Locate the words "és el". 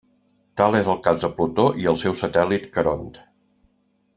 0.77-0.97